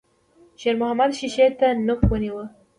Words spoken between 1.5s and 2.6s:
ته نوک ونيو.